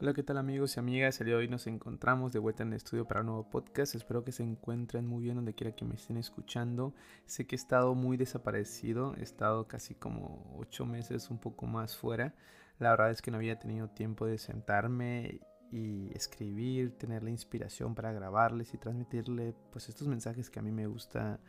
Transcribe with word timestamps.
Hola, 0.00 0.14
¿qué 0.14 0.22
tal 0.22 0.38
amigos 0.38 0.76
y 0.76 0.78
amigas? 0.78 1.20
El 1.20 1.26
día 1.26 1.34
de 1.34 1.40
hoy 1.40 1.48
nos 1.48 1.66
encontramos 1.66 2.32
de 2.32 2.38
vuelta 2.38 2.62
en 2.62 2.68
el 2.68 2.76
estudio 2.76 3.04
para 3.08 3.18
un 3.22 3.26
nuevo 3.26 3.50
podcast. 3.50 3.96
Espero 3.96 4.22
que 4.22 4.30
se 4.30 4.44
encuentren 4.44 5.04
muy 5.08 5.24
bien 5.24 5.34
donde 5.34 5.54
quiera 5.54 5.74
que 5.74 5.84
me 5.84 5.96
estén 5.96 6.18
escuchando. 6.18 6.94
Sé 7.26 7.48
que 7.48 7.56
he 7.56 7.58
estado 7.58 7.96
muy 7.96 8.16
desaparecido, 8.16 9.16
he 9.16 9.22
estado 9.22 9.66
casi 9.66 9.96
como 9.96 10.54
ocho 10.56 10.86
meses 10.86 11.30
un 11.30 11.38
poco 11.40 11.66
más 11.66 11.96
fuera. 11.96 12.32
La 12.78 12.90
verdad 12.90 13.10
es 13.10 13.20
que 13.20 13.32
no 13.32 13.38
había 13.38 13.58
tenido 13.58 13.88
tiempo 13.88 14.24
de 14.24 14.38
sentarme 14.38 15.40
y 15.72 16.12
escribir, 16.14 16.96
tener 16.96 17.24
la 17.24 17.30
inspiración 17.30 17.96
para 17.96 18.12
grabarles 18.12 18.74
y 18.74 18.78
transmitirle 18.78 19.52
pues 19.72 19.88
estos 19.88 20.06
mensajes 20.06 20.48
que 20.48 20.60
a 20.60 20.62
mí 20.62 20.70
me 20.70 20.86
gusta 20.86 21.40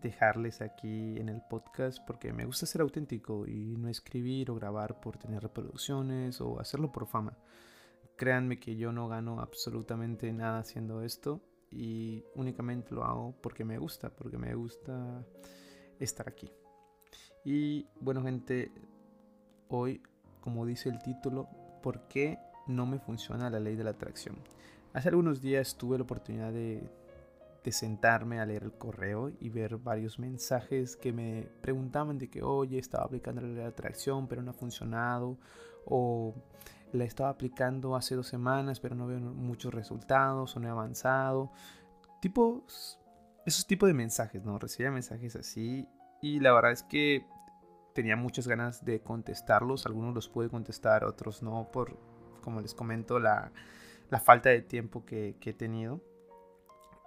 dejarles 0.00 0.60
aquí 0.60 1.18
en 1.18 1.28
el 1.28 1.42
podcast 1.50 1.98
porque 2.06 2.32
me 2.32 2.44
gusta 2.44 2.66
ser 2.66 2.82
auténtico 2.82 3.48
y 3.48 3.76
no 3.76 3.88
escribir 3.88 4.52
o 4.52 4.54
grabar 4.54 5.00
por 5.00 5.18
tener 5.18 5.42
reproducciones 5.42 6.40
o 6.40 6.60
hacerlo 6.60 6.92
por 6.92 7.08
fama. 7.08 7.36
Créanme 8.16 8.58
que 8.58 8.76
yo 8.76 8.92
no 8.92 9.08
gano 9.08 9.40
absolutamente 9.40 10.32
nada 10.32 10.60
haciendo 10.60 11.02
esto 11.02 11.40
y 11.70 12.24
únicamente 12.34 12.94
lo 12.94 13.04
hago 13.04 13.34
porque 13.42 13.64
me 13.64 13.78
gusta, 13.78 14.10
porque 14.10 14.38
me 14.38 14.54
gusta 14.54 15.24
estar 15.98 16.28
aquí. 16.28 16.50
Y 17.44 17.86
bueno 18.00 18.22
gente, 18.22 18.72
hoy, 19.68 20.02
como 20.40 20.66
dice 20.66 20.88
el 20.88 21.00
título, 21.02 21.48
¿por 21.82 22.08
qué 22.08 22.38
no 22.66 22.86
me 22.86 22.98
funciona 22.98 23.50
la 23.50 23.60
ley 23.60 23.76
de 23.76 23.84
la 23.84 23.90
atracción? 23.90 24.36
Hace 24.92 25.10
algunos 25.10 25.42
días 25.42 25.76
tuve 25.76 25.98
la 25.98 26.04
oportunidad 26.04 26.52
de, 26.52 26.90
sentarme 27.70 28.38
a 28.38 28.46
leer 28.46 28.62
el 28.62 28.72
correo 28.72 29.32
y 29.40 29.48
ver 29.48 29.76
varios 29.76 30.20
mensajes 30.20 30.96
que 30.96 31.12
me 31.12 31.48
preguntaban 31.60 32.16
de 32.16 32.30
que, 32.30 32.42
oye, 32.42 32.78
estaba 32.78 33.04
aplicando 33.04 33.40
la 33.40 33.48
ley 33.48 33.56
de 33.56 33.62
la 33.62 33.68
atracción, 33.68 34.28
pero 34.28 34.40
no 34.40 34.52
ha 34.52 34.54
funcionado, 34.54 35.36
o 35.84 36.32
la 36.92 37.04
estaba 37.04 37.30
aplicando 37.30 37.96
hace 37.96 38.14
dos 38.14 38.26
semanas, 38.26 38.80
pero 38.80 38.94
no 38.94 39.06
veo 39.06 39.18
muchos 39.18 39.74
resultados 39.74 40.56
o 40.56 40.60
no 40.60 40.68
he 40.68 40.70
avanzado. 40.70 41.52
Tipos, 42.20 42.98
esos 43.44 43.66
tipos 43.66 43.88
de 43.88 43.94
mensajes, 43.94 44.44
¿no? 44.44 44.58
Recibía 44.58 44.90
mensajes 44.90 45.36
así 45.36 45.88
y 46.20 46.40
la 46.40 46.52
verdad 46.52 46.72
es 46.72 46.82
que 46.82 47.26
tenía 47.94 48.16
muchas 48.16 48.46
ganas 48.46 48.84
de 48.84 49.00
contestarlos. 49.00 49.86
Algunos 49.86 50.14
los 50.14 50.28
pude 50.28 50.48
contestar, 50.48 51.04
otros 51.04 51.42
no, 51.42 51.70
por, 51.72 51.98
como 52.42 52.60
les 52.60 52.74
comento, 52.74 53.18
la, 53.18 53.52
la 54.10 54.20
falta 54.20 54.50
de 54.50 54.62
tiempo 54.62 55.04
que, 55.04 55.36
que, 55.40 55.50
he 55.50 55.54
tenido. 55.54 56.00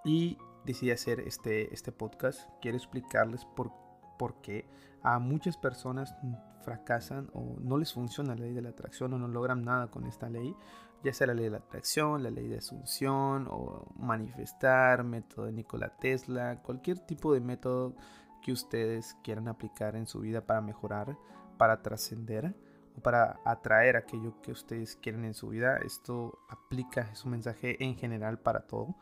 Y 0.03 0.37
decidí 0.65 0.91
hacer 0.91 1.19
este, 1.21 1.73
este 1.73 1.91
podcast. 1.91 2.49
Quiero 2.61 2.77
explicarles 2.77 3.45
por, 3.45 3.71
por 4.17 4.41
qué 4.41 4.65
a 5.03 5.19
muchas 5.19 5.57
personas 5.57 6.15
fracasan 6.59 7.29
o 7.33 7.57
no 7.61 7.77
les 7.77 7.93
funciona 7.93 8.35
la 8.35 8.41
ley 8.41 8.53
de 8.53 8.61
la 8.61 8.69
atracción 8.69 9.13
o 9.13 9.17
no 9.17 9.27
logran 9.27 9.63
nada 9.63 9.87
con 9.87 10.05
esta 10.05 10.29
ley, 10.29 10.55
ya 11.03 11.13
sea 11.13 11.27
la 11.27 11.33
ley 11.33 11.45
de 11.45 11.51
la 11.51 11.57
atracción, 11.57 12.23
la 12.23 12.29
ley 12.29 12.47
de 12.47 12.57
asunción 12.57 13.47
o 13.49 13.87
manifestar, 13.97 15.03
método 15.03 15.45
de 15.45 15.53
Nikola 15.53 15.95
Tesla, 15.97 16.61
cualquier 16.61 16.99
tipo 16.99 17.33
de 17.33 17.41
método 17.41 17.95
que 18.41 18.51
ustedes 18.51 19.17
quieran 19.23 19.47
aplicar 19.47 19.95
en 19.95 20.07
su 20.07 20.19
vida 20.19 20.45
para 20.45 20.61
mejorar, 20.61 21.17
para 21.57 21.81
trascender 21.81 22.55
o 22.95 23.01
para 23.01 23.39
atraer 23.45 23.95
aquello 23.95 24.41
que 24.41 24.51
ustedes 24.51 24.95
quieren 24.95 25.25
en 25.25 25.33
su 25.33 25.49
vida. 25.49 25.77
Esto 25.77 26.39
aplica, 26.49 27.09
es 27.11 27.23
un 27.23 27.31
mensaje 27.31 27.83
en 27.83 27.95
general 27.95 28.39
para 28.39 28.67
todo. 28.67 28.95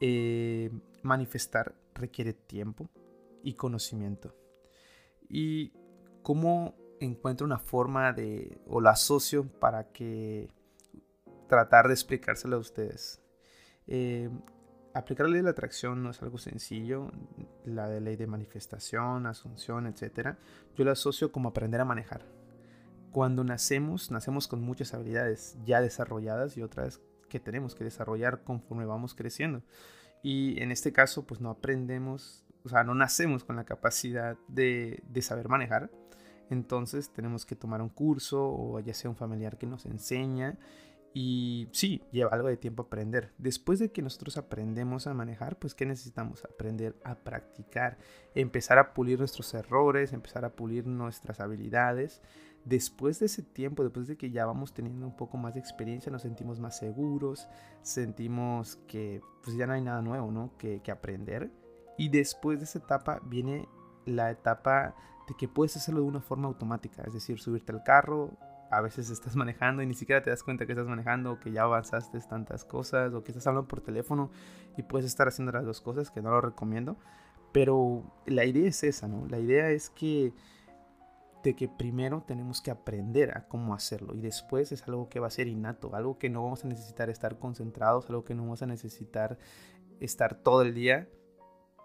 Eh, 0.00 0.70
manifestar 1.02 1.74
requiere 1.94 2.32
tiempo 2.32 2.90
y 3.42 3.54
conocimiento. 3.54 4.34
Y 5.28 5.72
cómo 6.22 6.74
encuentro 7.00 7.46
una 7.46 7.58
forma 7.58 8.12
de, 8.12 8.60
o 8.66 8.80
lo 8.80 8.88
asocio 8.88 9.46
para 9.46 9.92
que 9.92 10.48
tratar 11.48 11.88
de 11.88 11.94
explicárselo 11.94 12.56
a 12.56 12.58
ustedes. 12.58 13.20
Eh, 13.86 14.30
aplicar 14.94 15.26
la 15.26 15.32
ley 15.32 15.40
de 15.40 15.44
la 15.44 15.50
atracción 15.50 16.02
no 16.02 16.10
es 16.10 16.22
algo 16.22 16.38
sencillo, 16.38 17.10
la 17.64 17.88
ley 18.00 18.16
de 18.16 18.26
manifestación, 18.26 19.26
asunción, 19.26 19.86
etc. 19.86 20.36
Yo 20.76 20.84
lo 20.84 20.92
asocio 20.92 21.32
como 21.32 21.50
aprender 21.50 21.80
a 21.80 21.84
manejar. 21.84 22.24
Cuando 23.10 23.44
nacemos, 23.44 24.10
nacemos 24.10 24.48
con 24.48 24.62
muchas 24.62 24.94
habilidades 24.94 25.56
ya 25.64 25.80
desarrolladas 25.80 26.56
y 26.56 26.62
otras 26.62 27.00
que 27.28 27.40
tenemos 27.40 27.74
que 27.74 27.84
desarrollar 27.84 28.42
conforme 28.42 28.86
vamos 28.86 29.14
creciendo. 29.14 29.62
Y 30.22 30.60
en 30.62 30.72
este 30.72 30.92
caso, 30.92 31.26
pues 31.26 31.40
no 31.40 31.50
aprendemos, 31.50 32.44
o 32.64 32.68
sea, 32.68 32.82
no 32.82 32.94
nacemos 32.94 33.44
con 33.44 33.56
la 33.56 33.64
capacidad 33.64 34.38
de, 34.48 35.02
de 35.06 35.22
saber 35.22 35.48
manejar, 35.48 35.90
entonces 36.50 37.10
tenemos 37.10 37.46
que 37.46 37.56
tomar 37.56 37.82
un 37.82 37.88
curso 37.88 38.44
o 38.44 38.80
ya 38.80 38.94
sea 38.94 39.10
un 39.10 39.16
familiar 39.16 39.58
que 39.58 39.66
nos 39.66 39.86
enseña. 39.86 40.58
Y 41.16 41.68
sí, 41.70 42.02
lleva 42.10 42.32
algo 42.32 42.48
de 42.48 42.56
tiempo 42.56 42.82
aprender. 42.82 43.32
Después 43.38 43.78
de 43.78 43.92
que 43.92 44.02
nosotros 44.02 44.36
aprendemos 44.36 45.06
a 45.06 45.14
manejar, 45.14 45.56
pues 45.60 45.72
¿qué 45.72 45.86
necesitamos? 45.86 46.44
Aprender 46.44 46.96
a 47.04 47.14
practicar, 47.14 47.98
empezar 48.34 48.78
a 48.78 48.92
pulir 48.94 49.20
nuestros 49.20 49.54
errores, 49.54 50.12
empezar 50.12 50.44
a 50.44 50.56
pulir 50.56 50.88
nuestras 50.88 51.38
habilidades. 51.38 52.20
Después 52.64 53.20
de 53.20 53.26
ese 53.26 53.44
tiempo, 53.44 53.84
después 53.84 54.08
de 54.08 54.16
que 54.16 54.32
ya 54.32 54.44
vamos 54.44 54.74
teniendo 54.74 55.06
un 55.06 55.16
poco 55.16 55.36
más 55.36 55.54
de 55.54 55.60
experiencia, 55.60 56.10
nos 56.10 56.22
sentimos 56.22 56.58
más 56.58 56.78
seguros, 56.78 57.46
sentimos 57.82 58.80
que 58.88 59.20
pues 59.44 59.56
ya 59.56 59.68
no 59.68 59.74
hay 59.74 59.82
nada 59.82 60.02
nuevo, 60.02 60.32
¿no? 60.32 60.56
Que, 60.58 60.80
que 60.80 60.90
aprender. 60.90 61.52
Y 61.96 62.08
después 62.08 62.58
de 62.58 62.64
esa 62.64 62.80
etapa 62.80 63.20
viene 63.24 63.68
la 64.06 64.30
etapa 64.30 64.94
de 65.28 65.34
que 65.34 65.48
puedes 65.48 65.76
hacerlo 65.76 66.00
de 66.00 66.06
una 66.06 66.20
forma 66.20 66.48
automática, 66.48 67.02
es 67.06 67.14
decir, 67.14 67.40
subirte 67.40 67.72
al 67.72 67.82
carro, 67.82 68.30
a 68.70 68.80
veces 68.80 69.10
estás 69.10 69.36
manejando 69.36 69.82
y 69.82 69.86
ni 69.86 69.94
siquiera 69.94 70.22
te 70.22 70.30
das 70.30 70.42
cuenta 70.42 70.66
que 70.66 70.72
estás 70.72 70.86
manejando 70.86 71.40
que 71.40 71.52
ya 71.52 71.62
avanzaste 71.62 72.18
tantas 72.20 72.64
cosas 72.64 73.12
o 73.14 73.22
que 73.22 73.32
estás 73.32 73.46
hablando 73.46 73.68
por 73.68 73.80
teléfono 73.80 74.30
y 74.76 74.82
puedes 74.82 75.06
estar 75.06 75.28
haciendo 75.28 75.52
las 75.52 75.64
dos 75.64 75.80
cosas, 75.80 76.10
que 76.10 76.22
no 76.22 76.30
lo 76.30 76.40
recomiendo. 76.40 76.96
Pero 77.52 78.02
la 78.26 78.44
idea 78.44 78.68
es 78.68 78.82
esa, 78.82 79.06
¿no? 79.06 79.26
La 79.28 79.38
idea 79.38 79.70
es 79.70 79.90
que 79.90 80.32
de 81.44 81.54
que 81.54 81.68
primero 81.68 82.24
tenemos 82.26 82.62
que 82.62 82.70
aprender 82.70 83.36
a 83.36 83.46
cómo 83.46 83.74
hacerlo 83.74 84.14
y 84.14 84.20
después 84.20 84.72
es 84.72 84.88
algo 84.88 85.10
que 85.10 85.20
va 85.20 85.26
a 85.26 85.30
ser 85.30 85.46
innato, 85.46 85.94
algo 85.94 86.18
que 86.18 86.30
no 86.30 86.42
vamos 86.42 86.64
a 86.64 86.68
necesitar 86.68 87.10
estar 87.10 87.38
concentrados, 87.38 88.08
algo 88.08 88.24
que 88.24 88.34
no 88.34 88.42
vamos 88.42 88.62
a 88.62 88.66
necesitar 88.66 89.38
estar 90.00 90.34
todo 90.36 90.62
el 90.62 90.74
día 90.74 91.06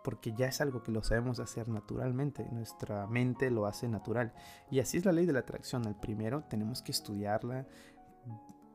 porque 0.04 0.34
ya 0.34 0.48
es 0.48 0.62
algo 0.62 0.84
que 0.84 0.92
lo 0.92 1.04
sabemos 1.04 1.40
hacer 1.40 1.68
naturalmente, 1.68 2.48
nuestra 2.52 3.08
mente 3.08 3.52
lo 3.52 3.66
hace 3.66 3.88
natural. 3.88 4.34
Y 4.72 4.80
así 4.80 4.98
es 4.98 5.06
la 5.06 5.12
ley 5.12 5.26
de 5.26 5.34
la 5.34 5.40
atracción. 5.40 5.86
Al 5.88 6.00
primero 6.00 6.44
tenemos 6.50 6.82
que 6.82 6.92
estudiarla, 6.92 7.68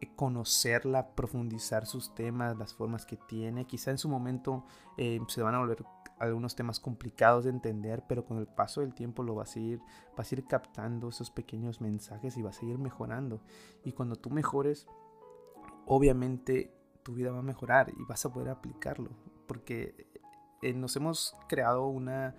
eh, 0.01 0.15
conocerla, 0.17 1.15
profundizar 1.15 1.87
sus 1.87 2.15
temas, 2.15 2.57
las 2.59 2.75
formas 2.75 3.07
que 3.07 3.17
tiene. 3.17 3.67
Quizá 3.67 3.91
en 3.91 3.99
su 3.99 4.09
momento 4.09 4.65
eh, 4.99 5.21
se 5.29 5.43
van 5.43 5.55
a 5.55 5.59
volver 5.59 5.85
algunos 6.19 6.55
temas 6.55 6.79
complicados 6.79 7.45
de 7.45 7.51
entender, 7.51 8.05
pero 8.09 8.25
con 8.25 8.39
el 8.39 8.47
paso 8.47 8.81
del 8.81 8.95
tiempo 8.95 9.23
lo 9.23 9.35
vas 9.35 9.57
a 9.57 9.61
ir, 9.61 9.81
vas 10.17 10.31
a 10.31 10.35
ir 10.35 10.47
captando 10.47 11.09
esos 11.09 11.31
pequeños 11.31 11.81
mensajes 11.81 12.37
y 12.37 12.43
vas 12.43 12.63
a 12.63 12.67
ir 12.67 12.79
mejorando. 12.79 13.41
Y 13.83 13.93
cuando 13.93 14.17
tú 14.17 14.31
mejores, 14.31 14.87
obviamente 15.87 16.73
tu 17.03 17.15
vida 17.15 17.33
va 17.33 17.41
a 17.41 17.43
mejorar 17.43 17.91
y 17.91 18.05
vas 18.05 18.25
a 18.25 18.33
poder 18.33 18.49
aplicarlo, 18.49 19.11
porque 19.47 20.14
eh, 20.65 20.73
nos 20.73 20.97
hemos 20.97 21.37
creado 21.47 21.87
una, 21.87 22.35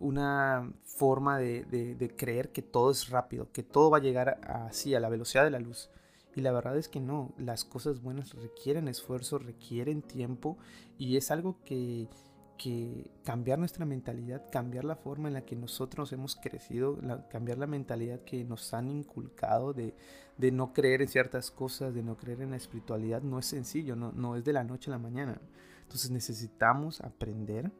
una 0.00 0.72
forma 0.84 1.38
de, 1.38 2.14
creer 2.16 2.50
que 2.50 2.62
todo 2.62 2.90
es 2.90 3.10
rápido, 3.10 3.52
que 3.52 3.62
todo 3.62 3.90
va 3.90 3.98
a 3.98 4.00
llegar 4.00 4.40
así, 4.48 4.94
a 4.94 5.00
la 5.00 5.08
velocidad 5.08 5.44
de 5.44 5.50
la 5.50 5.58
luz. 5.58 5.90
Y 6.34 6.40
la 6.40 6.52
verdad 6.52 6.76
es 6.78 6.88
que 6.88 7.00
no, 7.00 7.34
las 7.36 7.64
cosas 7.64 8.00
buenas 8.00 8.34
requieren 8.34 8.88
esfuerzo, 8.88 9.38
requieren 9.38 10.02
tiempo 10.02 10.56
y 10.96 11.16
es 11.16 11.30
algo 11.30 11.56
que, 11.64 12.08
que 12.56 13.10
cambiar 13.24 13.58
nuestra 13.58 13.84
mentalidad, 13.84 14.44
cambiar 14.50 14.84
la 14.84 14.96
forma 14.96 15.28
en 15.28 15.34
la 15.34 15.44
que 15.44 15.56
nosotros 15.56 16.12
hemos 16.12 16.36
crecido, 16.36 16.98
cambiar 17.28 17.58
la 17.58 17.66
mentalidad 17.66 18.20
que 18.20 18.44
nos 18.44 18.72
han 18.72 18.88
inculcado 18.88 19.72
de, 19.72 19.94
de, 20.36 20.52
no 20.52 20.72
creer 20.72 21.02
en 21.02 21.08
ciertas 21.08 21.50
cosas, 21.50 21.92
de 21.92 22.02
no 22.02 22.16
creer 22.16 22.42
en 22.42 22.50
la 22.50 22.56
espiritualidad, 22.56 23.20
no 23.22 23.38
es 23.38 23.46
sencillo, 23.46 23.96
no, 23.96 24.12
no 24.12 24.36
es 24.36 24.44
de 24.44 24.52
la 24.52 24.64
noche 24.64 24.90
a 24.90 24.92
la 24.92 24.98
mañana. 24.98 25.40
Entonces 25.88 26.10
necesitamos 26.10 27.00
aprender, 27.00 27.72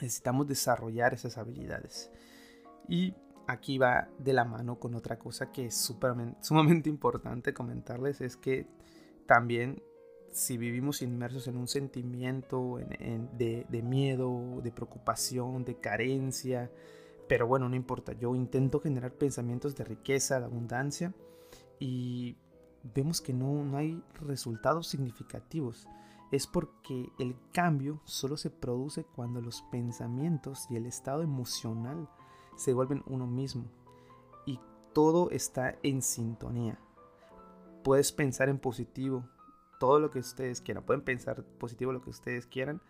necesitamos 0.00 0.46
desarrollar 0.46 1.12
esas 1.12 1.38
habilidades. 1.38 2.08
Y 2.88 3.14
aquí 3.48 3.78
va 3.78 4.08
de 4.20 4.32
la 4.32 4.44
mano 4.44 4.78
con 4.78 4.94
otra 4.94 5.18
cosa 5.18 5.50
que 5.50 5.66
es 5.66 5.74
sumamente 5.74 6.88
importante 6.88 7.52
comentarles, 7.52 8.20
es 8.20 8.36
que 8.36 8.68
también 9.26 9.82
si 10.30 10.56
vivimos 10.56 11.02
inmersos 11.02 11.48
en 11.48 11.56
un 11.56 11.66
sentimiento 11.66 12.78
de, 13.36 13.66
de, 13.68 13.82
miedo, 13.82 14.60
de 14.62 14.70
preocupación, 14.70 15.64
de 15.64 15.80
carencia, 15.80 16.70
pero 17.26 17.48
bueno, 17.48 17.68
no 17.68 17.74
importa, 17.74 18.12
yo 18.12 18.36
intento 18.36 18.78
generar 18.78 19.14
pensamientos 19.14 19.74
de 19.74 19.82
riqueza, 19.82 20.38
de 20.38 20.44
abundancia 20.44 21.12
y 21.80 22.36
vemos 22.94 23.20
que 23.20 23.32
no, 23.32 23.64
no 23.64 23.78
hay 23.78 24.00
resultados 24.20 24.86
significativos 24.86 25.88
es 26.30 26.46
porque 26.46 27.10
el 27.18 27.36
cambio 27.52 28.00
solo 28.04 28.36
se 28.36 28.50
produce 28.50 29.04
cuando 29.04 29.40
los 29.40 29.62
pensamientos 29.62 30.66
y 30.70 30.76
el 30.76 30.86
estado 30.86 31.22
emocional 31.22 32.08
se 32.56 32.72
vuelven 32.72 33.02
uno 33.06 33.26
mismo 33.26 33.64
y 34.46 34.60
todo 34.92 35.30
está 35.30 35.76
en 35.82 36.02
sintonía. 36.02 36.78
puedes 37.82 38.12
pensar 38.12 38.48
en 38.48 38.58
positivo 38.58 39.24
todo 39.80 39.98
lo 39.98 40.10
que 40.10 40.18
ustedes 40.18 40.60
quieran. 40.60 40.84
Pueden 40.84 41.02
pensar 41.02 41.42
positivo 41.42 41.90
lo 41.90 42.02
que 42.02 42.10
ustedes 42.10 42.46
quieran, 42.46 42.82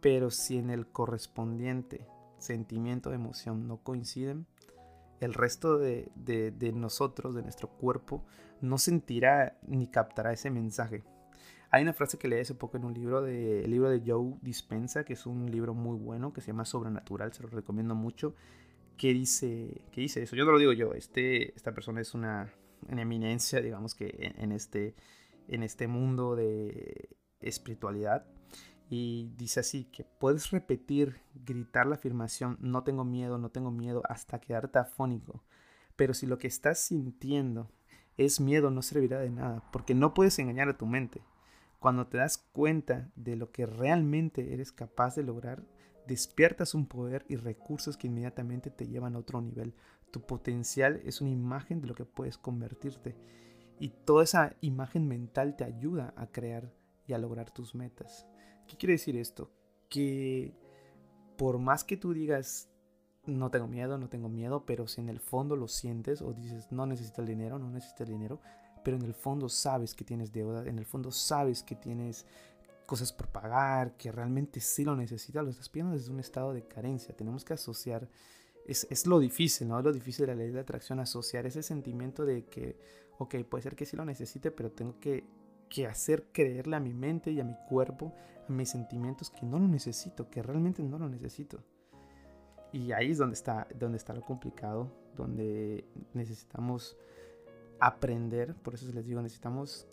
pero 0.00 0.30
si 0.30 0.58
en 0.58 0.68
el 0.70 0.88
correspondiente 0.88 2.06
sentimiento, 2.38 3.12
emoción 3.12 3.68
no 3.68 3.78
coinciden, 3.78 4.46
el 5.20 5.34
resto 5.34 5.78
de, 5.78 6.10
nosotros, 6.74 7.34
de 7.34 7.42
nuestro 7.42 7.68
cuerpo, 7.68 8.24
no 8.60 8.78
sentirá 8.78 9.58
ni 9.62 9.88
captará 9.88 10.32
ese 10.32 10.50
mensaje. 10.50 11.04
Hay 11.70 11.82
una 11.82 11.92
frase 11.92 12.18
que 12.18 12.28
leí 12.28 12.40
hace 12.40 12.54
poco 12.54 12.78
en 12.78 12.84
un 12.84 12.94
libro 12.94 13.20
de, 13.20 13.64
el 13.64 13.70
libro 13.70 13.90
de 13.90 14.02
Joe 14.04 14.38
Dispensa, 14.40 15.04
que 15.04 15.12
es 15.12 15.26
un 15.26 15.50
libro 15.50 15.74
muy 15.74 15.98
bueno, 15.98 16.32
que 16.32 16.40
se 16.40 16.48
llama 16.48 16.64
Sobrenatural, 16.64 17.32
se 17.32 17.42
lo 17.42 17.48
recomiendo 17.48 17.94
mucho, 17.94 18.34
que 18.96 19.12
dice, 19.12 19.82
que 19.92 20.00
dice 20.00 20.22
eso. 20.22 20.34
Yo 20.34 20.46
no 20.46 20.52
lo 20.52 20.58
digo 20.58 20.72
yo, 20.72 20.94
este, 20.94 21.54
esta 21.54 21.74
persona 21.74 22.00
es 22.00 22.14
una, 22.14 22.52
eminencia, 22.88 23.60
digamos 23.60 23.94
que 23.94 24.32
en, 24.36 24.52
este, 24.52 24.94
en 25.48 25.62
este 25.62 25.88
mundo 25.88 26.36
de 26.36 27.10
espiritualidad. 27.40 28.26
Y 28.90 29.34
dice 29.36 29.60
así, 29.60 29.84
que 29.84 30.04
puedes 30.04 30.50
repetir, 30.50 31.20
gritar 31.34 31.86
la 31.86 31.96
afirmación, 31.96 32.56
no 32.60 32.82
tengo 32.84 33.04
miedo, 33.04 33.36
no 33.36 33.50
tengo 33.50 33.70
miedo, 33.70 34.02
hasta 34.08 34.40
quedarte 34.40 34.78
afónico. 34.78 35.44
Pero 35.96 36.14
si 36.14 36.26
lo 36.26 36.38
que 36.38 36.46
estás 36.46 36.78
sintiendo 36.78 37.70
es 38.16 38.40
miedo, 38.40 38.70
no 38.70 38.80
servirá 38.80 39.20
de 39.20 39.30
nada, 39.30 39.62
porque 39.70 39.94
no 39.94 40.14
puedes 40.14 40.38
engañar 40.38 40.70
a 40.70 40.78
tu 40.78 40.86
mente. 40.86 41.20
Cuando 41.78 42.06
te 42.08 42.18
das 42.18 42.38
cuenta 42.38 43.10
de 43.14 43.36
lo 43.36 43.52
que 43.52 43.66
realmente 43.66 44.52
eres 44.52 44.72
capaz 44.72 45.14
de 45.14 45.22
lograr, 45.22 45.64
despiertas 46.06 46.74
un 46.74 46.86
poder 46.86 47.24
y 47.28 47.36
recursos 47.36 47.96
que 47.96 48.08
inmediatamente 48.08 48.70
te 48.70 48.88
llevan 48.88 49.14
a 49.14 49.18
otro 49.18 49.40
nivel. 49.40 49.74
Tu 50.10 50.20
potencial 50.22 51.00
es 51.04 51.20
una 51.20 51.30
imagen 51.30 51.80
de 51.80 51.86
lo 51.86 51.94
que 51.94 52.04
puedes 52.04 52.38
convertirte. 52.38 53.16
Y 53.78 53.90
toda 53.90 54.24
esa 54.24 54.56
imagen 54.60 55.06
mental 55.06 55.54
te 55.54 55.64
ayuda 55.64 56.14
a 56.16 56.26
crear 56.26 56.72
y 57.06 57.12
a 57.12 57.18
lograr 57.18 57.50
tus 57.50 57.74
metas. 57.74 58.26
¿Qué 58.66 58.76
quiere 58.76 58.94
decir 58.94 59.16
esto? 59.16 59.52
Que 59.88 60.52
por 61.36 61.58
más 61.58 61.84
que 61.84 61.96
tú 61.96 62.12
digas, 62.12 62.68
no 63.24 63.50
tengo 63.50 63.68
miedo, 63.68 63.98
no 63.98 64.08
tengo 64.08 64.28
miedo, 64.28 64.64
pero 64.66 64.88
si 64.88 65.00
en 65.00 65.08
el 65.08 65.20
fondo 65.20 65.54
lo 65.54 65.68
sientes 65.68 66.22
o 66.22 66.32
dices, 66.32 66.72
no 66.72 66.86
necesito 66.86 67.20
el 67.20 67.28
dinero, 67.28 67.58
no 67.58 67.70
necesito 67.70 68.02
el 68.02 68.10
dinero, 68.10 68.40
pero 68.88 68.96
en 68.96 69.04
el 69.04 69.12
fondo 69.12 69.50
sabes 69.50 69.94
que 69.94 70.02
tienes 70.02 70.32
deuda, 70.32 70.66
en 70.66 70.78
el 70.78 70.86
fondo 70.86 71.12
sabes 71.12 71.62
que 71.62 71.76
tienes 71.76 72.24
cosas 72.86 73.12
por 73.12 73.28
pagar, 73.28 73.98
que 73.98 74.10
realmente 74.10 74.60
sí 74.60 74.82
lo 74.82 74.96
necesitas, 74.96 75.44
lo 75.44 75.50
estás 75.50 75.68
pidiendo 75.68 75.92
desde 75.92 76.10
un 76.10 76.20
estado 76.20 76.54
de 76.54 76.66
carencia. 76.66 77.14
Tenemos 77.14 77.44
que 77.44 77.52
asociar, 77.52 78.08
es, 78.66 78.86
es 78.88 79.06
lo 79.06 79.18
difícil, 79.18 79.68
¿no? 79.68 79.82
Lo 79.82 79.92
difícil 79.92 80.24
de 80.24 80.34
la 80.34 80.42
ley 80.42 80.52
de 80.52 80.60
atracción, 80.60 81.00
asociar 81.00 81.44
ese 81.44 81.62
sentimiento 81.62 82.24
de 82.24 82.46
que, 82.46 82.78
ok, 83.18 83.34
puede 83.46 83.60
ser 83.60 83.76
que 83.76 83.84
sí 83.84 83.94
lo 83.94 84.06
necesite, 84.06 84.50
pero 84.50 84.72
tengo 84.72 84.98
que, 85.00 85.24
que 85.68 85.86
hacer 85.86 86.28
creerle 86.32 86.76
a 86.76 86.80
mi 86.80 86.94
mente 86.94 87.30
y 87.30 87.40
a 87.40 87.44
mi 87.44 87.56
cuerpo 87.68 88.14
mis 88.48 88.70
sentimientos 88.70 89.28
que 89.28 89.44
no 89.44 89.58
lo 89.58 89.68
necesito, 89.68 90.30
que 90.30 90.42
realmente 90.42 90.82
no 90.82 90.98
lo 90.98 91.10
necesito. 91.10 91.62
Y 92.72 92.92
ahí 92.92 93.10
es 93.10 93.18
donde 93.18 93.34
está, 93.34 93.68
donde 93.78 93.98
está 93.98 94.14
lo 94.14 94.22
complicado, 94.22 94.90
donde 95.14 95.84
necesitamos 96.14 96.96
aprender, 97.80 98.54
por 98.54 98.74
eso 98.74 98.90
les 98.92 99.04
digo, 99.04 99.20
necesitamos 99.22 99.86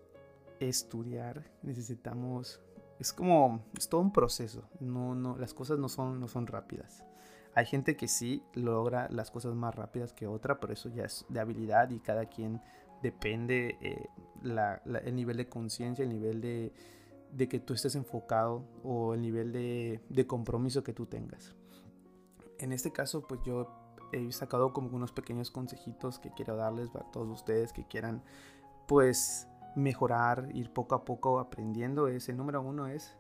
estudiar, 0.59 1.43
necesitamos, 1.63 2.61
es 2.99 3.13
como, 3.13 3.63
es 3.77 3.89
todo 3.89 4.01
un 4.01 4.11
proceso, 4.11 4.63
no, 4.79 5.15
no, 5.15 5.37
las 5.37 5.53
cosas 5.53 5.79
no 5.79 5.89
son, 5.89 6.19
no 6.19 6.27
son 6.27 6.47
rápidas. 6.47 7.03
Hay 7.53 7.65
gente 7.65 7.95
que 7.95 8.09
sí 8.09 8.43
logra 8.53 9.07
las 9.09 9.31
cosas 9.31 9.55
más 9.55 9.73
rápidas 9.73 10.11
que 10.11 10.27
otra, 10.27 10.59
pero 10.59 10.73
eso 10.73 10.89
ya 10.89 11.05
es 11.05 11.25
de 11.29 11.39
habilidad 11.39 11.89
y 11.89 11.99
cada 11.99 12.25
quien 12.25 12.61
depende 13.01 13.77
eh, 13.81 14.09
el 14.43 15.15
nivel 15.15 15.38
de 15.38 15.47
conciencia, 15.47 16.03
el 16.03 16.09
nivel 16.09 16.41
de, 16.41 16.73
de 17.31 17.47
que 17.47 17.59
tú 17.59 17.73
estés 17.73 17.95
enfocado 17.95 18.65
o 18.83 19.13
el 19.13 19.21
nivel 19.21 19.53
de, 19.53 20.01
de, 20.09 20.27
compromiso 20.27 20.83
que 20.83 20.91
tú 20.91 21.05
tengas. 21.05 21.55
En 22.57 22.73
este 22.73 22.91
caso, 22.91 23.25
pues 23.25 23.41
yo 23.45 23.84
he 24.17 24.31
sacado 24.31 24.73
como 24.73 24.89
unos 24.95 25.12
pequeños 25.12 25.51
consejitos 25.51 26.19
que 26.19 26.31
quiero 26.31 26.56
darles 26.56 26.95
a 26.95 27.03
todos 27.12 27.29
ustedes 27.29 27.73
que 27.73 27.85
quieran, 27.85 28.23
pues, 28.88 29.47
mejorar, 29.75 30.50
ir 30.53 30.71
poco 30.71 30.95
a 30.95 31.06
poco 31.06 31.39
aprendiendo. 31.39 32.07
Es 32.07 32.29
el 32.29 32.38
número 32.38 32.62
uno 32.62 32.88
es... 32.88 33.15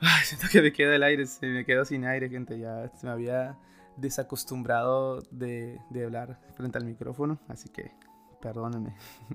Ay, 0.00 0.24
siento 0.24 0.48
que 0.50 0.62
me 0.62 0.72
queda 0.72 0.96
el 0.96 1.02
aire, 1.02 1.26
se 1.26 1.46
me 1.46 1.64
quedó 1.64 1.84
sin 1.84 2.04
aire, 2.04 2.28
gente. 2.28 2.58
Ya 2.58 2.88
se 2.96 3.06
me 3.06 3.12
había 3.12 3.56
desacostumbrado 3.96 5.20
de, 5.30 5.80
de 5.90 6.04
hablar 6.04 6.40
frente 6.54 6.78
al 6.78 6.84
micrófono, 6.84 7.38
así 7.48 7.68
que 7.68 7.92
perdónenme. 8.42 8.94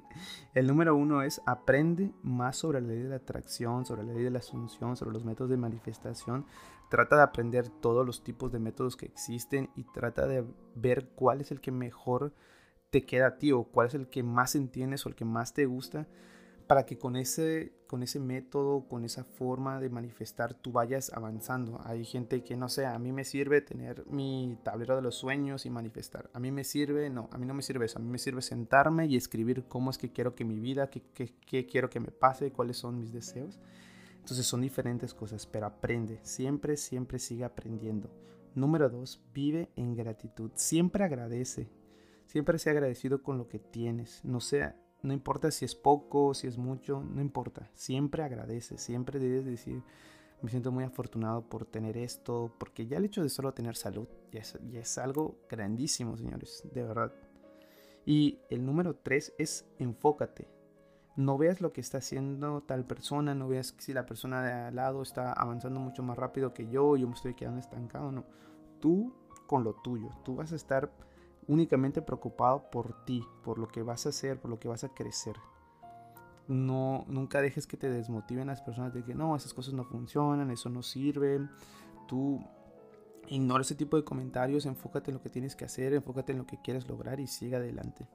El 0.54 0.68
número 0.68 0.96
uno 0.96 1.24
es 1.24 1.42
aprende 1.46 2.12
más 2.22 2.58
sobre 2.58 2.82
la 2.82 2.90
ley 2.90 3.00
de 3.00 3.10
la 3.10 3.16
atracción, 3.16 3.86
sobre 3.86 4.04
la 4.04 4.14
ley 4.14 4.24
de 4.24 4.30
la 4.30 4.40
asunción, 4.40 4.96
sobre 4.96 5.14
los 5.14 5.26
métodos 5.26 5.50
de 5.50 5.58
manifestación. 5.58 6.46
Trata 6.90 7.18
de 7.18 7.24
aprender 7.24 7.70
todos 7.70 8.06
los 8.06 8.24
tipos 8.24 8.52
de 8.52 8.60
métodos 8.60 8.96
que 8.96 9.06
existen 9.06 9.70
y 9.76 9.84
trata 9.84 10.28
de 10.28 10.46
ver 10.76 11.10
cuál 11.16 11.42
es 11.42 11.52
el 11.52 11.60
que 11.60 11.72
mejor 11.72 12.34
te 12.90 13.06
queda 13.06 13.28
a 13.28 13.38
ti 13.38 13.52
o 13.52 13.66
cuál 13.66 13.88
es 13.88 13.94
el 13.94 14.08
que 14.08 14.24
más 14.24 14.56
entiendes 14.56 15.06
o 15.06 15.10
el 15.10 15.16
que 15.16 15.26
más 15.26 15.54
te 15.54 15.66
gusta 15.66 16.08
para 16.68 16.86
que 16.86 16.98
con 16.98 17.16
ese, 17.16 17.74
con 17.88 18.04
ese 18.04 18.20
método, 18.20 18.88
con 18.88 19.06
esa 19.06 19.24
forma 19.24 19.80
de 19.80 19.90
manifestar, 19.90 20.54
tú 20.54 20.74
vayas 20.74 21.12
avanzando. 21.14 21.80
Hay 21.86 22.04
gente 22.04 22.44
que, 22.44 22.58
no 22.58 22.68
sé, 22.68 22.86
a 22.86 23.00
mí 23.00 23.14
me 23.14 23.24
sirve 23.24 23.62
tener 23.62 24.06
mi 24.08 24.60
tablero 24.64 24.98
de 24.98 25.02
los 25.02 25.16
sueños 25.16 25.66
y 25.66 25.70
manifestar. 25.70 26.30
A 26.34 26.40
mí 26.40 26.52
me 26.52 26.66
sirve, 26.66 27.10
no, 27.10 27.30
a 27.32 27.38
mí 27.38 27.46
no 27.46 27.54
me 27.54 27.62
sirve 27.62 27.86
eso. 27.86 28.00
A 28.00 28.02
mí 28.02 28.10
me 28.10 28.20
sirve 28.20 28.42
sentarme 28.42 29.08
y 29.08 29.16
escribir 29.16 29.64
cómo 29.68 29.90
es 29.90 29.98
que 29.98 30.12
quiero 30.12 30.36
que 30.36 30.44
mi 30.44 30.60
vida, 30.60 30.90
qué, 30.90 31.02
qué 31.14 31.66
quiero 31.66 31.90
que 31.90 32.02
me 32.02 32.12
pase, 32.12 32.52
cuáles 32.52 32.78
son 32.78 33.00
mis 33.00 33.14
deseos. 33.14 33.60
Entonces 34.28 34.46
son 34.46 34.62
diferentes 34.62 35.14
cosas, 35.14 35.46
pero 35.46 35.68
aprende. 35.68 36.20
Siempre, 36.24 36.76
siempre 36.76 37.18
sigue 37.18 37.46
aprendiendo. 37.46 38.10
Número 38.56 38.90
dos, 38.90 39.22
vive 39.34 39.70
en 39.78 39.96
gratitud. 39.96 40.52
Siempre 40.56 41.06
agradece. 41.06 41.70
Siempre 42.26 42.60
sea 42.60 42.74
agradecido 42.74 43.24
con 43.24 43.38
lo 43.38 43.48
que 43.48 43.60
tienes. 43.60 44.26
No 44.26 44.42
sea 44.42 44.76
no 45.02 45.14
importa 45.14 45.52
si 45.52 45.66
es 45.66 45.76
poco, 45.76 46.34
si 46.34 46.48
es 46.48 46.58
mucho, 46.58 47.02
no 47.04 47.22
importa. 47.22 47.70
Siempre 47.74 48.24
agradece, 48.24 48.78
siempre 48.78 49.20
debes 49.20 49.46
decir, 49.46 49.84
me 50.42 50.50
siento 50.50 50.72
muy 50.72 50.84
afortunado 50.84 51.48
por 51.48 51.66
tener 51.66 51.98
esto, 51.98 52.54
porque 52.60 52.88
ya 52.88 52.98
el 52.98 53.06
hecho 53.06 53.24
de 53.24 53.30
solo 53.30 53.54
tener 53.54 53.76
salud 53.76 54.08
ya 54.32 54.42
es, 54.80 54.98
algo 54.98 55.40
grandísimo, 55.50 56.18
señores, 56.18 56.64
de 56.74 56.84
verdad. 56.84 57.14
Y 58.06 58.40
el 58.50 58.66
número 58.66 58.96
tres 58.96 59.34
es 59.38 59.66
enfócate. 59.78 60.48
No 61.18 61.38
veas 61.38 61.62
lo 61.62 61.74
que 61.74 61.82
está 61.82 61.98
haciendo 61.98 62.62
tal 62.62 62.86
persona, 62.86 63.36
no 63.36 63.48
veas 63.48 63.76
si 63.80 63.94
la 63.94 64.06
persona 64.06 64.44
de 64.44 64.54
al 64.54 64.76
lado 64.76 65.02
está 65.02 65.34
avanzando 65.34 65.80
mucho 65.80 66.04
más 66.04 66.18
rápido 66.18 66.54
que 66.54 66.70
yo, 66.70 66.96
yo 66.96 67.08
me 67.08 67.16
estoy 67.16 67.34
quedando 67.34 67.60
estancado, 67.60 68.12
no. 68.12 68.24
Tú 68.80 69.14
con 69.48 69.64
lo 69.64 69.74
tuyo, 69.74 70.10
tú 70.24 70.36
vas 70.36 70.54
a 70.54 70.56
estar 70.56 70.92
únicamente 71.48 72.02
preocupado 72.02 72.70
por 72.70 73.04
ti, 73.06 73.26
por 73.44 73.58
lo 73.58 73.68
que 73.68 73.82
vas 73.82 74.06
a 74.06 74.10
hacer, 74.10 74.40
por 74.40 74.52
lo 74.52 74.60
que 74.60 74.68
vas 74.68 74.84
a 74.84 74.90
crecer. 74.90 75.36
No, 76.48 77.04
nunca 77.08 77.42
dejes 77.42 77.68
que 77.68 77.78
te 77.78 77.90
desmotiven 77.90 78.48
las 78.48 78.62
personas 78.62 78.94
de 78.94 79.04
que 79.04 79.16
no, 79.16 79.36
esas 79.36 79.54
cosas 79.54 79.74
no 79.74 79.84
funcionan, 79.84 80.52
eso 80.52 80.70
no 80.70 80.84
sirve. 80.84 81.42
Tú 82.08 82.40
ignora 83.28 83.62
ese 83.62 83.76
tipo 83.76 83.98
de 83.98 84.04
comentarios, 84.04 84.66
enfócate 84.66 85.12
en 85.12 85.16
lo 85.16 85.22
que 85.22 85.30
tienes 85.30 85.56
que 85.56 85.66
hacer, 85.66 85.94
enfócate 85.94 86.32
en 86.32 86.38
lo 86.38 86.46
que 86.46 86.62
quieres 86.62 86.88
lograr 86.88 87.20
y 87.20 87.28
sigue 87.28 87.56
adelante. 87.56 88.08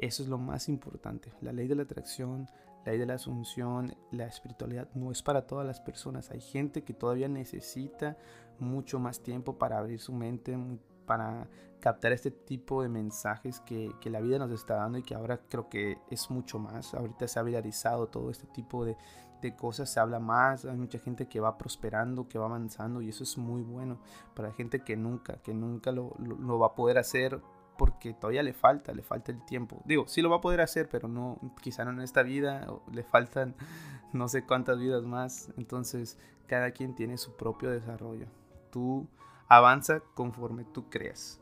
Eso 0.00 0.22
es 0.22 0.30
lo 0.30 0.38
más 0.38 0.70
importante. 0.70 1.30
La 1.42 1.52
ley 1.52 1.68
de 1.68 1.74
la 1.74 1.82
atracción, 1.82 2.48
la 2.86 2.92
ley 2.92 2.98
de 2.98 3.04
la 3.04 3.14
asunción, 3.14 3.94
la 4.10 4.24
espiritualidad 4.24 4.88
no 4.94 5.12
es 5.12 5.22
para 5.22 5.46
todas 5.46 5.66
las 5.66 5.78
personas. 5.78 6.30
Hay 6.30 6.40
gente 6.40 6.84
que 6.84 6.94
todavía 6.94 7.28
necesita 7.28 8.16
mucho 8.58 8.98
más 8.98 9.20
tiempo 9.20 9.58
para 9.58 9.78
abrir 9.78 10.00
su 10.00 10.14
mente, 10.14 10.58
para 11.04 11.48
captar 11.80 12.12
este 12.12 12.30
tipo 12.30 12.82
de 12.82 12.88
mensajes 12.88 13.60
que, 13.60 13.92
que, 14.00 14.08
la 14.08 14.20
vida 14.20 14.38
nos 14.38 14.50
está 14.52 14.76
dando 14.76 14.98
y 14.98 15.02
que 15.02 15.14
ahora 15.14 15.40
creo 15.48 15.68
que 15.68 15.98
es 16.10 16.30
mucho 16.30 16.58
más. 16.58 16.94
Ahorita 16.94 17.28
se 17.28 17.38
ha 17.38 17.42
viralizado 17.42 18.06
todo 18.06 18.30
este 18.30 18.46
tipo 18.46 18.86
de, 18.86 18.96
de 19.40 19.56
cosas, 19.56 19.90
se 19.90 20.00
habla 20.00 20.18
más, 20.18 20.64
hay 20.64 20.76
mucha 20.76 20.98
gente 20.98 21.26
que 21.26 21.40
va 21.40 21.58
prosperando, 21.58 22.28
que 22.28 22.38
va 22.38 22.46
avanzando 22.46 23.02
y 23.02 23.08
eso 23.08 23.24
es 23.24 23.36
muy 23.38 23.62
bueno 23.62 23.98
para 24.34 24.52
gente 24.52 24.80
que 24.80 24.96
nunca, 24.96 25.36
que 25.42 25.54
nunca 25.54 25.92
lo, 25.92 26.14
lo, 26.18 26.58
va 26.58 26.68
a 26.68 26.74
poder 26.74 26.98
hacer 26.98 27.40
porque 27.80 28.12
todavía 28.12 28.42
le 28.42 28.52
falta, 28.52 28.92
le 28.92 29.00
falta 29.00 29.32
el 29.32 29.42
tiempo. 29.46 29.80
Digo, 29.86 30.06
sí 30.06 30.20
lo 30.20 30.28
va 30.28 30.36
a 30.36 30.40
poder 30.42 30.60
hacer, 30.60 30.90
pero 30.90 31.08
no, 31.08 31.38
quizá 31.62 31.82
no 31.82 31.92
en 31.92 32.02
esta 32.02 32.22
vida, 32.22 32.66
le 32.92 33.02
faltan 33.04 33.54
no 34.12 34.28
sé 34.28 34.44
cuántas 34.44 34.78
vidas 34.78 35.06
más. 35.06 35.48
Entonces, 35.56 36.18
cada 36.46 36.72
quien 36.72 36.94
tiene 36.94 37.16
su 37.16 37.34
propio 37.36 37.70
desarrollo. 37.70 38.26
Tú 38.70 39.08
avanza 39.48 40.00
conforme 40.12 40.64
tú 40.64 40.90
creas. 40.90 41.40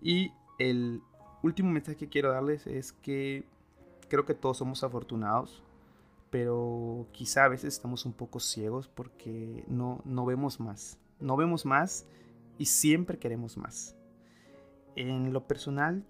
Y 0.00 0.32
el 0.58 1.02
último 1.42 1.70
mensaje 1.70 1.98
que 1.98 2.08
quiero 2.08 2.32
darles 2.32 2.66
es 2.66 2.92
que 2.92 3.44
creo 4.08 4.24
que 4.24 4.32
todos 4.32 4.56
somos 4.56 4.82
afortunados, 4.82 5.62
pero 6.30 7.06
quizá 7.12 7.44
a 7.44 7.48
veces 7.48 7.74
estamos 7.74 8.06
un 8.06 8.14
poco 8.14 8.40
ciegos 8.40 8.88
porque 8.88 9.62
no, 9.68 10.00
no 10.06 10.24
vemos 10.24 10.58
más. 10.58 10.98
No 11.20 11.36
vemos 11.36 11.66
más 11.66 12.06
y 12.56 12.64
siempre 12.64 13.18
queremos 13.18 13.58
más. 13.58 13.94
En 14.96 15.32
lo 15.32 15.46
personal, 15.46 16.04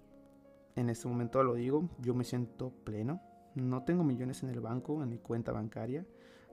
en 0.77 0.89
este 0.89 1.07
momento 1.07 1.43
lo 1.43 1.55
digo, 1.55 1.89
yo 1.99 2.15
me 2.15 2.23
siento 2.23 2.71
pleno, 2.83 3.21
No 3.55 3.83
tengo 3.83 4.03
millones 4.03 4.43
en 4.43 4.49
el 4.49 4.61
banco, 4.61 5.01
en 5.01 5.09
mi 5.09 5.17
cuenta 5.17 5.51
bancaria. 5.51 6.05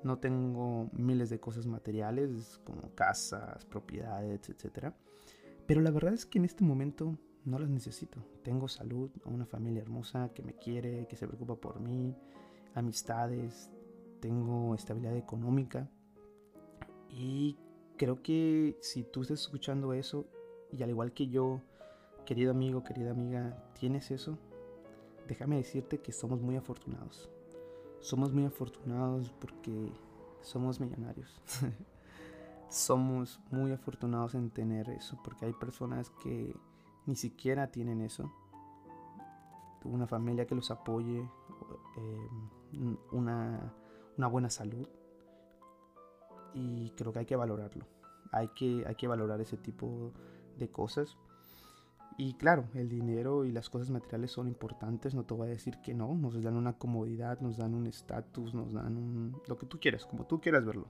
No 0.02 0.18
tengo 0.18 0.90
miles 0.92 1.30
de 1.30 1.38
cosas 1.38 1.66
materiales 1.66 2.60
como 2.64 2.94
casas, 2.94 3.64
propiedades, 3.66 4.48
etc. 4.48 4.92
Pero 5.66 5.80
la 5.80 5.90
verdad 5.90 6.14
es 6.14 6.26
que 6.26 6.38
en 6.38 6.46
este 6.46 6.64
momento 6.64 7.18
no 7.44 7.58
las 7.58 7.68
necesito. 7.68 8.24
Tengo 8.42 8.68
salud, 8.68 9.10
una 9.26 9.46
familia 9.46 9.82
hermosa 9.82 10.30
que 10.34 10.42
me 10.42 10.54
quiere, 10.54 11.06
que 11.06 11.16
se 11.16 11.26
preocupa 11.26 11.56
por 11.56 11.78
mí, 11.80 12.16
amistades, 12.74 13.70
tengo 14.20 14.74
estabilidad 14.74 15.16
económica. 15.16 15.90
Y 17.10 17.58
creo 17.96 18.22
que 18.22 18.76
si 18.80 19.04
tú 19.04 19.22
estás 19.22 19.40
escuchando 19.42 19.92
eso 19.92 20.26
y 20.72 20.82
al 20.82 20.90
igual 20.90 21.12
que 21.12 21.28
yo, 21.28 21.60
querido 22.24 22.50
amigo, 22.50 22.82
querida 22.82 23.10
amiga, 23.10 23.56
tienes 23.78 24.10
eso, 24.10 24.38
déjame 25.28 25.56
decirte 25.56 26.00
que 26.00 26.12
somos 26.12 26.40
muy 26.40 26.56
afortunados. 26.56 27.30
Somos 28.00 28.32
muy 28.32 28.44
afortunados 28.44 29.30
porque 29.40 29.92
somos 30.42 30.80
millonarios. 30.80 31.40
somos 32.68 33.40
muy 33.50 33.72
afortunados 33.72 34.34
en 34.34 34.50
tener 34.50 34.90
eso 34.90 35.18
porque 35.22 35.46
hay 35.46 35.52
personas 35.52 36.10
que 36.22 36.54
ni 37.06 37.16
siquiera 37.16 37.70
tienen 37.70 38.00
eso. 38.00 38.32
Una 39.84 40.06
familia 40.06 40.46
que 40.46 40.54
los 40.54 40.70
apoye, 40.70 41.28
em, 41.96 42.96
una, 43.12 43.74
una, 44.16 44.26
buena 44.28 44.48
salud. 44.48 44.88
Y 46.54 46.90
creo 46.90 47.12
que 47.12 47.20
hay 47.20 47.26
que 47.26 47.36
valorarlo. 47.36 47.86
Hay 48.32 48.48
que, 48.48 48.84
hay 48.86 48.94
que 48.94 49.06
valorar 49.06 49.40
ese 49.40 49.56
tipo 49.56 50.12
de 50.56 50.70
cosas. 50.70 51.18
Y 52.16 52.34
claro, 52.34 52.68
el 52.74 52.88
dinero 52.88 53.44
y 53.44 53.50
las 53.50 53.68
cosas 53.68 53.90
materiales 53.90 54.30
son 54.30 54.46
importantes, 54.46 55.14
no 55.14 55.24
te 55.24 55.34
voy 55.34 55.48
a 55.48 55.50
decir 55.50 55.78
que 55.82 55.94
no, 55.94 56.14
nos 56.14 56.40
dan 56.40 56.56
una 56.56 56.74
comodidad, 56.74 57.40
nos 57.40 57.56
dan 57.56 57.74
un 57.74 57.86
estatus, 57.86 58.54
nos 58.54 58.72
dan 58.72 58.96
un, 58.96 59.42
lo 59.48 59.58
que 59.58 59.66
tú 59.66 59.80
quieras, 59.80 60.06
como 60.06 60.24
tú 60.24 60.40
quieras 60.40 60.64
verlo. 60.64 60.88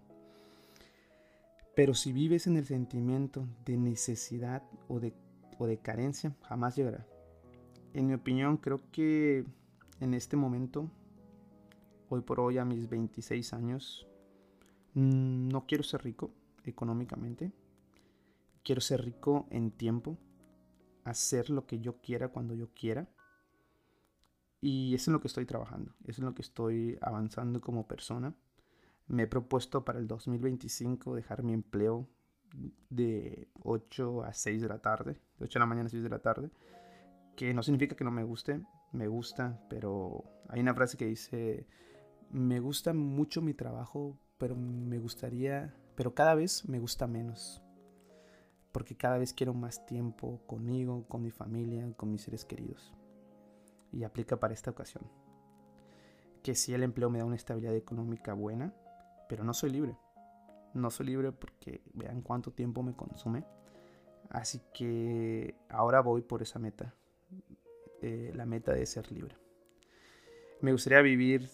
Pero 1.74 1.94
si 1.94 2.12
vives 2.12 2.46
en 2.46 2.56
el 2.56 2.66
sentimiento 2.66 3.48
de 3.64 3.78
necesidad 3.78 4.62
o 4.86 5.00
de 5.00 5.14
o 5.58 5.66
de 5.66 5.78
carencia 5.78 6.34
jamás 6.42 6.76
llegará. 6.76 7.06
En 7.92 8.06
mi 8.06 8.14
opinión, 8.14 8.56
creo 8.56 8.80
que 8.90 9.44
en 10.00 10.14
este 10.14 10.36
momento, 10.36 10.90
hoy 12.08 12.22
por 12.22 12.40
hoy 12.40 12.58
a 12.58 12.64
mis 12.64 12.88
26 12.88 13.52
años, 13.52 14.06
mm, 14.94 15.48
no 15.48 15.66
quiero 15.66 15.84
ser 15.84 16.02
rico 16.02 16.30
económicamente. 16.64 17.52
Quiero 18.62 18.80
ser 18.80 19.04
rico 19.04 19.46
en 19.50 19.70
tiempo, 19.70 20.16
hacer 21.04 21.50
lo 21.50 21.66
que 21.66 21.80
yo 21.80 22.00
quiera 22.00 22.28
cuando 22.28 22.54
yo 22.54 22.72
quiera. 22.74 23.08
Y 24.60 24.94
es 24.94 25.06
en 25.06 25.12
lo 25.12 25.20
que 25.20 25.28
estoy 25.28 25.44
trabajando, 25.44 25.94
es 26.04 26.18
en 26.18 26.24
lo 26.24 26.34
que 26.34 26.42
estoy 26.42 26.98
avanzando 27.02 27.60
como 27.60 27.86
persona. 27.86 28.34
Me 29.06 29.24
he 29.24 29.26
propuesto 29.26 29.84
para 29.84 29.98
el 29.98 30.06
2025 30.06 31.14
dejar 31.14 31.42
mi 31.42 31.52
empleo 31.52 32.08
de 32.88 33.48
8 33.62 34.24
a 34.24 34.32
6 34.32 34.62
de 34.62 34.68
la 34.68 34.78
tarde, 34.78 35.20
de 35.38 35.44
8 35.44 35.58
de 35.58 35.60
la 35.60 35.66
mañana 35.66 35.86
a 35.86 35.90
6 35.90 36.02
de 36.02 36.08
la 36.08 36.20
tarde, 36.20 36.50
que 37.36 37.52
no 37.52 37.62
significa 37.62 37.96
que 37.96 38.04
no 38.04 38.10
me 38.10 38.24
guste, 38.24 38.64
me 38.92 39.08
gusta, 39.08 39.60
pero 39.68 40.24
hay 40.48 40.60
una 40.60 40.74
frase 40.74 40.96
que 40.96 41.06
dice, 41.06 41.66
me 42.30 42.60
gusta 42.60 42.94
mucho 42.94 43.42
mi 43.42 43.54
trabajo, 43.54 44.18
pero 44.38 44.56
me 44.56 44.98
gustaría, 44.98 45.74
pero 45.96 46.14
cada 46.14 46.34
vez 46.34 46.66
me 46.68 46.78
gusta 46.78 47.06
menos, 47.06 47.62
porque 48.74 48.94
cada 48.94 49.16
vez 49.16 49.32
quiero 49.32 49.54
más 49.54 49.86
tiempo 49.86 50.42
conmigo, 50.46 51.06
con 51.08 51.22
mi 51.22 51.30
familia, 51.30 51.90
con 51.96 52.12
mis 52.12 52.20
seres 52.20 52.44
queridos. 52.44 52.92
Y 53.90 54.04
aplica 54.04 54.38
para 54.38 54.52
esta 54.52 54.70
ocasión. 54.70 55.04
Que 56.42 56.54
si 56.54 56.74
el 56.74 56.82
empleo 56.82 57.08
me 57.08 57.20
da 57.20 57.24
una 57.24 57.36
estabilidad 57.36 57.74
económica 57.74 58.34
buena, 58.34 58.74
pero 59.30 59.44
no 59.44 59.54
soy 59.54 59.70
libre 59.70 59.96
no 60.74 60.90
soy 60.90 61.06
libre 61.06 61.32
porque 61.32 61.80
vean 61.94 62.20
cuánto 62.20 62.50
tiempo 62.50 62.82
me 62.82 62.94
consume. 62.94 63.44
Así 64.28 64.60
que 64.74 65.54
ahora 65.68 66.00
voy 66.00 66.22
por 66.22 66.42
esa 66.42 66.58
meta, 66.58 66.94
eh, 68.02 68.32
la 68.34 68.44
meta 68.44 68.72
de 68.72 68.84
ser 68.84 69.10
libre. 69.10 69.36
Me 70.60 70.72
gustaría 70.72 71.00
vivir 71.00 71.48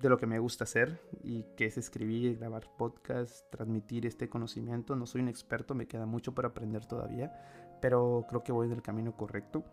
de 0.00 0.08
lo 0.08 0.18
que 0.18 0.26
me 0.26 0.38
gusta 0.38 0.64
hacer 0.64 1.00
y 1.22 1.44
que 1.56 1.66
es 1.66 1.78
escribir, 1.78 2.38
grabar 2.38 2.68
podcasts, 2.76 3.44
transmitir 3.50 4.06
este 4.06 4.28
conocimiento. 4.28 4.94
No 4.96 5.06
soy 5.06 5.22
un 5.22 5.28
experto, 5.28 5.74
me 5.74 5.86
queda 5.86 6.06
mucho 6.06 6.34
por 6.34 6.46
aprender 6.46 6.84
todavía, 6.86 7.32
pero 7.80 8.24
creo 8.28 8.42
que 8.42 8.52
voy 8.52 8.66
en 8.66 8.72
el 8.74 8.82
camino 8.82 9.16
correcto. 9.16 9.64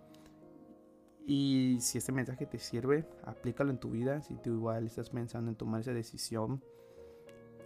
Y 1.25 1.77
si 1.79 1.97
este 1.97 2.11
mensaje 2.11 2.45
te 2.45 2.59
sirve, 2.59 3.05
aplícalo 3.23 3.71
en 3.71 3.79
tu 3.79 3.91
vida. 3.91 4.21
Si 4.21 4.35
tú 4.35 4.51
igual 4.51 4.85
estás 4.85 5.09
pensando 5.09 5.49
en 5.49 5.55
tomar 5.55 5.81
esa 5.81 5.93
decisión, 5.93 6.63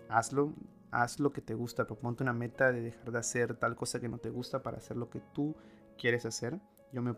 hazlo 0.09 0.53
haz 0.91 1.19
lo 1.19 1.31
que 1.33 1.41
te 1.41 1.53
gusta, 1.53 1.85
proponte 1.85 2.23
una 2.23 2.33
meta 2.33 2.71
de 2.71 2.81
dejar 2.81 3.11
de 3.11 3.19
hacer 3.19 3.55
tal 3.55 3.75
cosa 3.75 3.99
que 3.99 4.07
no 4.07 4.19
te 4.19 4.29
gusta 4.29 4.63
para 4.63 4.77
hacer 4.77 4.97
lo 4.97 5.09
que 5.09 5.19
tú 5.33 5.55
quieres 5.97 6.25
hacer. 6.25 6.59
Yo 6.93 7.01
me, 7.01 7.13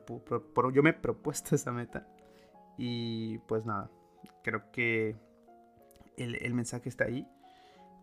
yo 0.73 0.83
me 0.83 0.89
he 0.89 0.93
propuesto 0.93 1.55
esa 1.55 1.71
meta 1.71 2.07
y 2.77 3.37
pues 3.39 3.65
nada, 3.65 3.91
creo 4.43 4.71
que 4.71 5.15
el, 6.19 6.53
mensaje 6.53 6.89
está 6.89 7.05
ahí. 7.05 7.27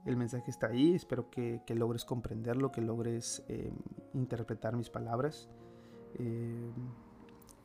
El 0.05 0.17
mensaje 0.17 0.51
está 0.51 0.69
ahí, 0.69 0.95
espero 0.95 1.31
que, 1.31 1.63
logres 1.69 2.05
comprenderlo, 2.05 2.71
que 2.71 2.81
logres 2.81 3.45
eh, 3.49 3.73
interpretar 4.15 4.77
mis 4.77 4.91
palabras. 4.91 5.49
Eh, 6.15 6.71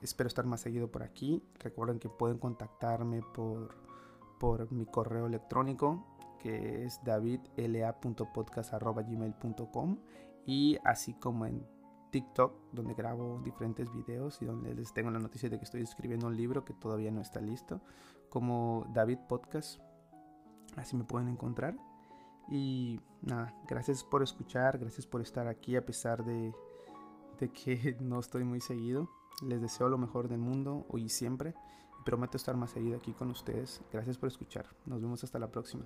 espero 0.01 0.27
estar 0.27 0.46
más 0.46 0.62
seguido 0.62 0.91
por 0.91 1.03
aquí. 1.03 1.43
Recuerden 1.60 2.00
que 2.00 2.10
pueden 2.10 2.39
contactarme 2.39 3.22
por, 3.34 3.75
por 4.39 4.72
mi 4.72 4.86
correo 4.86 5.27
electrónico 5.27 6.12
que 6.41 6.86
es 6.86 7.03
davidla.podcast.gmail.com 7.03 9.98
y 10.46 10.77
así 10.84 11.13
como 11.13 11.46
en 11.46 11.65
TikTok, 12.12 12.53
donde 12.74 12.93
grabo 12.93 13.39
diferentes 13.43 13.91
videos 13.93 14.41
y 14.41 14.46
donde 14.46 14.75
les 14.75 14.93
tengo 14.93 15.10
la 15.12 15.20
noticia 15.20 15.50
de 15.50 15.58
que 15.58 15.65
estoy 15.65 15.81
escribiendo 15.81 16.27
un 16.27 16.36
libro 16.36 16.65
que 16.65 16.74
todavía 16.74 17.12
no 17.12 17.22
está 17.22 17.39
listo, 17.39 17.79
como 18.29 18.86
David 18.93 19.20
Podcast. 19.29 19.79
Así 20.75 20.96
me 20.96 21.04
pueden 21.04 21.28
encontrar. 21.28 21.75
Y 22.50 23.00
nada, 23.22 23.54
gracias 23.68 24.04
por 24.04 24.24
escuchar, 24.24 24.78
gracias 24.78 25.06
por 25.06 25.22
estar 25.22 25.48
aquí 25.48 25.75
a 25.75 25.86
pesar 25.86 26.25
de, 26.25 26.54
de 27.40 27.50
que 27.50 27.98
no 28.01 28.20
estoy 28.20 28.44
muy 28.44 28.62
seguido. 28.62 29.10
Les 29.42 29.62
deseo 29.62 29.90
lo 29.90 29.98
mejor 29.98 30.28
del 30.28 30.40
mundo 30.40 30.86
hoy 30.90 31.06
y 31.06 31.10
siempre. 31.10 31.54
Prometo 32.06 32.38
estar 32.38 32.58
más 32.58 32.72
seguido 32.72 32.98
aquí 32.98 33.13
con 33.13 33.30
ustedes. 33.30 33.82
Gracias 33.92 34.18
por 34.18 34.28
escuchar. 34.28 34.66
Nos 34.86 35.01
vemos 35.01 35.24
hasta 35.24 35.40
la 35.40 35.51
próxima. 35.51 35.86